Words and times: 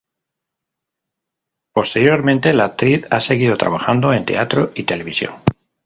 Posteriormente 1.75 2.53
la 2.53 2.65
actriz 2.65 3.05
ha 3.11 3.21
seguido 3.21 3.55
trabajando 3.55 4.13
en 4.13 4.25
teatro 4.25 4.71
y 4.73 4.85
televisión. 4.85 5.33